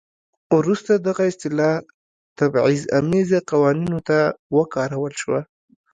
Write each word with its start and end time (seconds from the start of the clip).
وروسته 0.57 0.91
دغه 1.07 1.21
اصطلاح 1.31 1.73
تبعیض 2.39 2.83
امیزه 2.99 3.39
قوانینو 3.49 3.99
ته 4.07 4.19
وکارول 4.57 5.13
شوه. 5.21 5.39